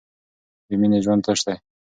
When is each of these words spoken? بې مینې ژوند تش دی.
بې 0.67 0.75
مینې 0.81 0.99
ژوند 1.05 1.21
تش 1.25 1.39
دی. 1.45 1.55